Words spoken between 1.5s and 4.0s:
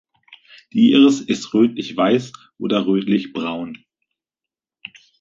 rötlich-weiß oder rötlich-braun.